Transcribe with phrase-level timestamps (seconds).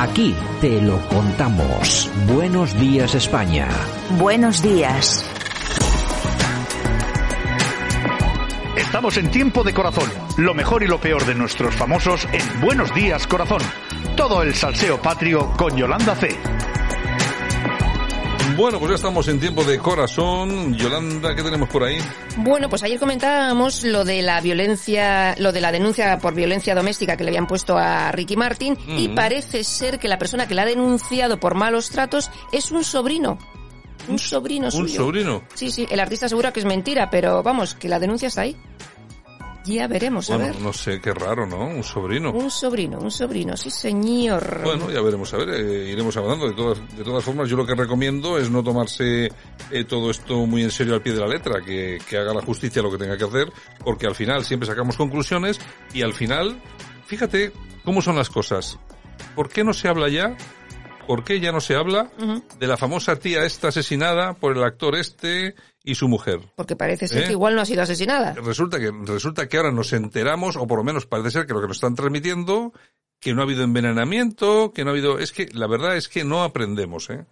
[0.00, 2.10] Aquí te lo contamos.
[2.26, 3.68] Buenos días España.
[4.18, 5.26] Buenos días.
[8.78, 10.08] Estamos en tiempo de corazón.
[10.38, 13.60] Lo mejor y lo peor de nuestros famosos en Buenos días corazón.
[14.16, 16.30] Todo el salseo patrio con Yolanda C.
[18.60, 20.74] Bueno, pues ya estamos en tiempo de corazón.
[20.74, 21.96] Yolanda, ¿qué tenemos por ahí?
[22.36, 27.16] Bueno, pues ayer comentábamos lo de la violencia, lo de la denuncia por violencia doméstica
[27.16, 30.62] que le habían puesto a Ricky Martin y parece ser que la persona que la
[30.62, 33.38] ha denunciado por malos tratos es un sobrino.
[34.08, 34.82] Un sobrino suyo.
[34.82, 35.42] ¿Un sobrino?
[35.54, 38.58] Sí, sí, el artista asegura que es mentira, pero vamos, que la denuncia está ahí.
[39.70, 40.62] Ya veremos, a Bueno, ver.
[40.62, 41.58] no sé, qué raro, ¿no?
[41.66, 42.32] Un sobrino.
[42.32, 44.62] Un sobrino, un sobrino, sí señor.
[44.64, 46.48] Bueno, ya veremos, a ver, eh, iremos hablando.
[46.48, 49.30] De todas, de todas formas, yo lo que recomiendo es no tomarse
[49.70, 52.42] eh, todo esto muy en serio al pie de la letra, que, que haga la
[52.42, 53.52] justicia lo que tenga que hacer,
[53.84, 55.60] porque al final siempre sacamos conclusiones
[55.94, 56.60] y al final,
[57.06, 57.52] fíjate
[57.84, 58.78] cómo son las cosas.
[59.36, 60.36] ¿Por qué no se habla ya?
[61.10, 62.08] ¿Por qué ya no se habla
[62.60, 66.38] de la famosa tía esta asesinada por el actor este y su mujer?
[66.54, 67.26] Porque parece ser ¿Eh?
[67.26, 68.32] que igual no ha sido asesinada.
[68.34, 71.62] Resulta que, resulta que ahora nos enteramos, o por lo menos parece ser que lo
[71.62, 72.72] que nos están transmitiendo,
[73.18, 76.22] que no ha habido envenenamiento, que no ha habido, es que la verdad es que
[76.22, 77.24] no aprendemos, ¿eh?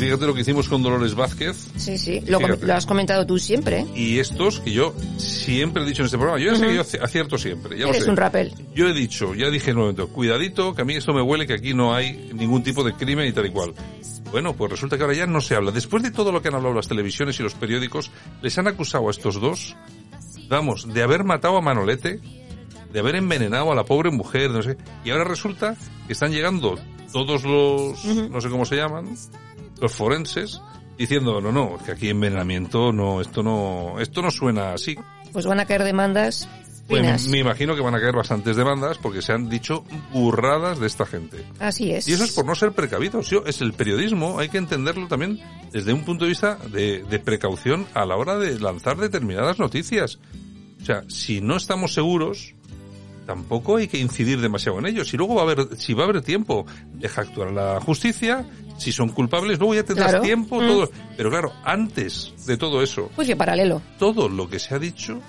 [0.00, 2.38] Fíjate lo que hicimos con Dolores Vázquez Sí, sí, lo,
[2.74, 3.86] has comentado tú siempre.
[3.94, 6.42] y estos que yo siempre he dicho en este programa.
[6.42, 8.10] Yo ya sé que yo aci- acierto siempre, ya lo Eres sé.
[8.10, 8.52] un rapel.
[8.74, 11.46] Yo he dicho, ya dije en un momento, cuidadito, que a mí esto me huele
[11.46, 13.74] que aquí no hay ningún tipo de crimen y tal y cual.
[14.30, 15.70] Bueno, pues resulta que ahora ya no se habla.
[15.70, 18.10] Después de todo lo que han hablado las televisiones y los periódicos,
[18.42, 19.76] les han acusado a estos dos,
[20.48, 22.20] vamos, de haber matado a Manolete,
[22.92, 24.76] de haber envenenado a la pobre mujer, no sé.
[25.04, 25.76] Y ahora resulta
[26.06, 26.78] que están llegando
[27.12, 29.16] todos los, no sé cómo se llaman,
[29.80, 30.60] los forenses,
[30.98, 34.96] diciendo, no, no, que aquí envenenamiento, no, esto no, esto no suena así.
[35.32, 36.48] Pues van a caer demandas
[36.88, 40.88] Pues me imagino que van a caer bastantes demandas porque se han dicho burradas de
[40.88, 41.44] esta gente.
[41.60, 42.08] Así es.
[42.08, 43.30] Y eso es por no ser precavidos.
[43.30, 45.40] Yo, es el periodismo, hay que entenderlo también
[45.72, 50.18] desde un punto de vista de, de precaución a la hora de lanzar determinadas noticias.
[50.82, 52.54] O sea, si no estamos seguros,
[53.30, 55.14] tampoco hay que incidir demasiado en ellos.
[55.14, 58.44] Y luego va a haber, si va a haber tiempo, deja actuar la justicia.
[58.76, 60.24] Si son culpables, luego ya tendrás Claro.
[60.24, 60.66] tiempo, Mm.
[60.66, 60.90] todo.
[61.16, 63.80] Pero claro, antes de todo eso, Juicio paralelo.
[64.00, 65.20] todo lo que se ha dicho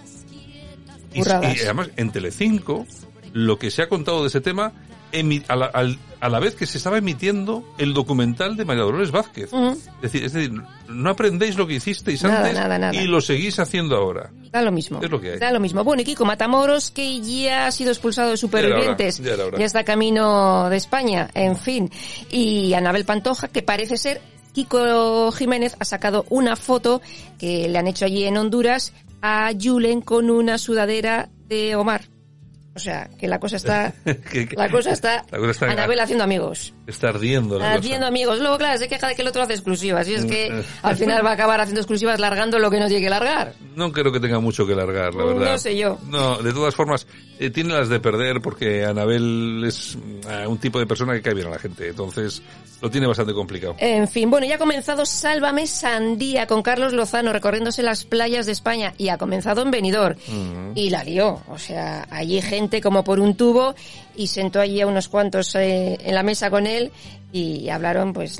[1.14, 2.88] y, además en Telecinco
[3.34, 4.74] lo que se ha contado de ese tema
[5.12, 8.84] emi- a, la, al- a la vez que se estaba emitiendo el documental de María
[8.84, 9.52] Dolores Vázquez.
[9.52, 10.54] Es, decir, es decir,
[10.88, 12.96] no aprendéis lo que hicisteis Nada, antes nada, nada.
[12.96, 14.32] y lo seguís haciendo ahora.
[14.52, 15.00] Da lo mismo.
[15.02, 15.40] Es lo que hay.
[15.40, 15.84] Da lo mismo.
[15.84, 19.18] Bueno, y Kiko Matamoros, que ya ha sido expulsado de Supervivientes.
[19.18, 19.66] Ya hora, ya hora.
[19.66, 21.28] está camino de España.
[21.34, 21.90] En fin.
[22.30, 24.22] Y Anabel Pantoja, que parece ser
[24.54, 27.02] Kiko Jiménez, ha sacado una foto
[27.40, 28.94] que le han hecho allí en Honduras
[29.24, 32.11] a Julen con una sudadera de Omar.
[32.76, 33.94] O sea, que la cosa está...
[34.32, 35.26] Que- que- La cosa está...
[35.30, 36.74] La cosa está- Anabel haciendo amigos.
[36.92, 38.08] Está ardiendo la Haciendo cosa.
[38.08, 38.40] amigos.
[38.40, 40.08] Luego, claro, se queja de que el otro hace exclusivas.
[40.08, 42.88] Y es Mm, que al final va a acabar haciendo exclusivas largando lo que no
[42.88, 43.54] tiene que largar.
[43.76, 45.58] No creo que tenga mucho que largar, la No verdad.
[45.58, 45.98] sé yo.
[46.08, 47.08] No, de todas formas,
[47.40, 51.34] eh, tiene las de perder porque Anabel es mm, un tipo de persona que cae
[51.34, 51.88] bien a la gente.
[51.90, 52.42] Entonces,
[52.82, 53.76] lo tiene bastante complicado.
[53.78, 58.52] En fin, bueno, ya ha comenzado Sálvame Sandía con Carlos Lozano recorriéndose las playas de
[58.54, 60.16] España y ha comenzado en Benidorm.
[60.76, 63.76] Y la lió, o sea, allí gente como por un tubo
[64.16, 66.81] y sentó allí a unos cuantos eh, en la mesa con él
[67.34, 68.40] y hablaron pues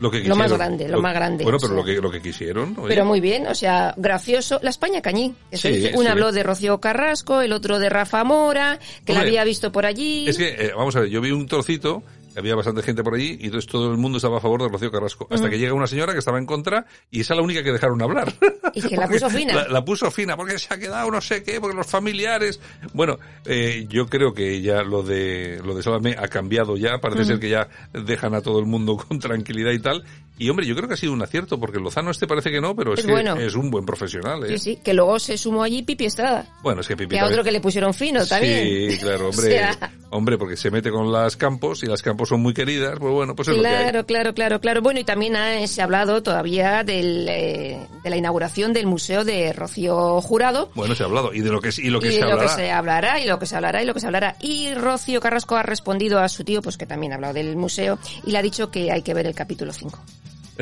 [0.00, 0.58] Lo, que más quisieron.
[0.58, 1.44] grande, lo, más grande.
[1.44, 1.76] Bueno, o pero sea.
[1.80, 2.74] lo que, lo que quisieron.
[2.78, 2.88] oye.
[2.88, 4.58] Pero muy bien, o sea, gracioso.
[4.62, 5.34] La España cañí.
[5.50, 5.92] que Sí, dice.
[5.94, 6.08] Uno sí.
[6.08, 9.86] habló de Rocío Carrasco, el otro de Rafa Mora, que la Hombre, había visto por
[9.86, 10.28] allí.
[10.28, 12.02] Es que, eh, vamos a ver, yo vi un trocito,
[12.36, 14.90] había bastante gente por allí, y entonces todo el mundo estaba a favor de Rocío
[14.90, 15.26] Carrasco.
[15.30, 17.72] Hasta que llega una señora que estaba en contra, y esa es la única que
[17.72, 18.32] dejaron hablar.
[18.74, 19.54] Y que la puso fina.
[19.54, 22.60] La, la puso fina, porque se ha quedado no sé qué, porque los familiares...
[22.92, 27.24] Bueno, eh, yo creo que ya lo de lo de Sálvame ha cambiado ya, parece
[27.24, 30.04] ser que ya dejan a todo el mundo con tranquilidad y tal.
[30.36, 32.74] Y hombre, yo creo que ha sido un acierto, porque Lozano este parece que no,
[32.74, 33.36] pero es, Es que bueno.
[33.36, 34.42] es un buen profesional.
[34.44, 34.58] ¿eh?
[34.58, 36.44] Sí, sí, que luego se sumó allí Pipi Estrada.
[36.62, 38.90] Bueno, es que Pipi Que a también- otro que le pusieron fino también.
[38.90, 39.46] Sí, claro, O hombre.
[39.50, 43.12] sea, Hombre, porque se mete con las campos y las campos son muy queridas, pues
[43.12, 43.82] bueno, pues es lo que hay.
[43.84, 44.82] Claro, claro, claro, claro.
[44.82, 49.24] Bueno, y también ha- se ha hablado todavía del, eh, de la inauguración del Museo
[49.24, 50.70] de Rocío Jurado.
[50.74, 52.42] Bueno, se ha hablado y de lo que y lo que y se lo hablará.
[52.42, 54.36] que se hablará, y lo que se hablará, y lo que se hablará.
[54.40, 57.98] Y Rocío Carrasco ha respondido a su tío, pues que también ha hablado del museo,
[58.26, 59.98] y le ha dicho que hay que ver el capítulo 5.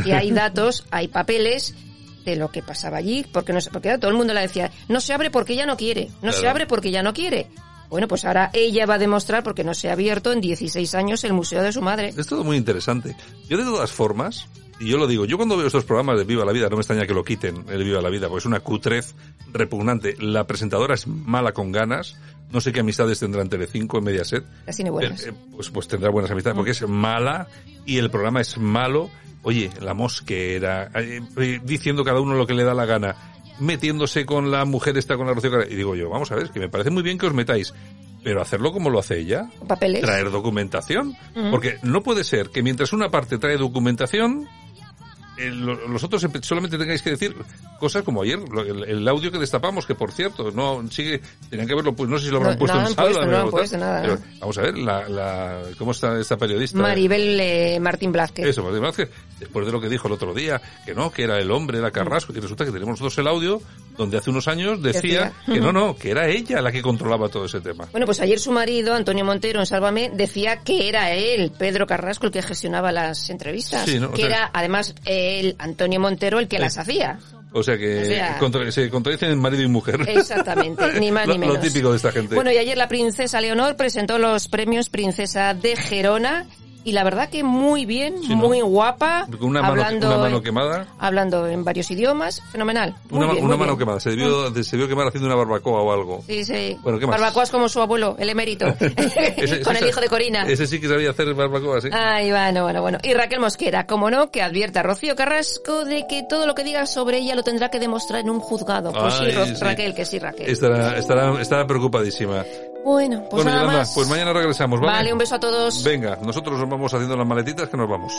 [0.05, 1.75] Y hay datos, hay papeles
[2.25, 5.13] de lo que pasaba allí, porque no porque todo el mundo le decía, no se
[5.13, 6.51] abre porque ya no quiere, no se Claro.
[6.51, 7.49] abre porque ya no quiere.
[7.93, 11.25] Bueno, pues ahora ella va a demostrar, porque no se ha abierto en 16 años
[11.25, 12.15] el museo de su madre.
[12.17, 13.15] Es todo muy interesante.
[13.51, 14.49] Yo de todas formas,
[14.81, 16.81] y yo lo digo, yo cuando veo estos programas de Viva la Vida, no me
[16.81, 19.15] extraña que lo quiten, el Viva la Vida, porque es una cutrez
[19.53, 20.17] repugnante.
[20.19, 22.17] La presentadora es mala con ganas,
[22.51, 24.43] no sé qué amistades tendrá en Telecinco, en Mediaset.
[24.65, 25.27] Casi ni buenas.
[25.27, 27.47] Eh, pues, pues tendrá buenas amistades, porque es mala
[27.85, 29.11] y el programa es malo.
[29.43, 33.32] Oye, la mosquera, eh, eh, diciendo cada uno lo que le da la gana,
[33.63, 36.61] metiéndose con la mujer esta, con la Rocío Y digo yo, vamos a ver, que
[36.61, 37.73] me parece muy bien que os metáis,
[38.23, 39.49] pero hacerlo como lo hace ella.
[39.67, 40.03] Papeles.
[40.03, 41.17] Traer documentación.
[41.51, 44.49] Porque no puede ser que mientras una parte trae documentación,
[45.39, 47.35] eh, lo- los otros solamente tengáis que decir
[47.79, 51.21] cosas como ayer, el, el audio que destapamos, que por cierto, no sigue,
[51.51, 53.27] tenían que haberlo, pues no sé si lo habrán No, puesto no en sala.
[53.27, 54.23] no puesto nada, pero ¿no?
[54.41, 56.79] vamos a ver, la, la, ¿cómo está esta periodista?
[56.79, 58.47] Maribel eh, Martín Blázquez.
[58.47, 61.39] Eso, Martín Vázquez, después de lo que dijo el otro día, que no, que era
[61.39, 63.61] el hombre, era Carrasco, y resulta que tenemos nosotros el audio
[63.97, 65.33] donde hace unos años decía, Decía.
[65.55, 67.89] que no, no, que era ella la que controlaba todo ese tema.
[67.91, 72.27] Bueno, pues ayer su marido, Antonio Montero, en Sálvame, decía que era él, Pedro Carrasco,
[72.27, 73.85] el que gestionaba las entrevistas.
[73.85, 74.09] Sí, ¿no?
[74.09, 74.95] O Que sea- era, además,
[75.41, 77.19] él, Antonio Montero, el que las hacía.
[77.55, 80.01] O sea que O sea- contra- se contradicen marido y mujer.
[80.09, 81.57] Exactamente, ni más Lo- ni menos.
[81.57, 82.35] Lo típico de esta gente.
[82.35, 86.47] Bueno, y ayer la princesa Leonor presentó los premios Princesa de Gerona
[86.85, 88.37] y la verdad que muy bien, Sí, ¿no?
[88.37, 90.87] muy guapa, Con una mano- hablando, una mano en- quemada.
[90.99, 92.95] hablando en varios idiomas, fenomenal.
[93.11, 93.79] Muy una bien, mano bien.
[93.79, 94.01] quemada.
[94.01, 96.23] Se debió, se debió quemar haciendo una barbacoa o algo.
[96.27, 96.77] Sí, sí.
[96.83, 97.19] Bueno, ¿qué más?
[97.21, 100.45] Barbacoas como su abuelo, el emérito, Ese- con ese- el hijo de Corina.
[100.47, 101.89] Ese sí que sabía hacer barbacoa, sí.
[101.93, 102.99] Ay, bueno, bueno, bueno.
[103.03, 106.65] Y Raquel Mosquera, como no, que advierte a Rocío Carrasco de que todo lo que
[106.65, 108.93] diga sobre ella lo tendrá que demostrar en un juzgado.
[108.93, 109.55] Pues sí, Ay, Ro- sí.
[109.61, 110.49] Raquel, que sí, Raquel.
[110.51, 112.45] Estará, estará, estará preocupadísima.
[112.85, 113.93] Bueno, pues bueno, nada Yolanda, más.
[113.95, 114.93] pues mañana regresamos, ¿vale?
[114.93, 115.83] Vale, un beso a todos.
[115.85, 118.13] Venga, nosotros nos vamos haciendo las maletitas que nos vamos.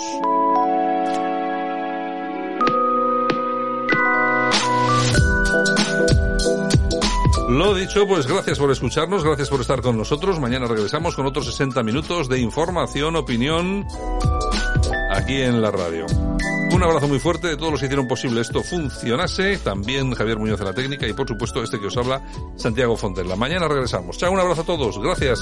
[7.50, 10.40] Lo dicho, pues gracias por escucharnos, gracias por estar con nosotros.
[10.40, 13.86] Mañana regresamos con otros 60 minutos de información, opinión,
[15.12, 16.06] aquí en la radio.
[16.74, 19.60] Un abrazo muy fuerte de todos los que hicieron posible esto funcionase.
[19.60, 22.26] También Javier Muñoz en la técnica y por supuesto este que os habla,
[22.56, 23.36] Santiago Fontella.
[23.36, 24.18] Mañana regresamos.
[24.18, 24.98] Chao, un abrazo a todos.
[24.98, 25.40] Gracias.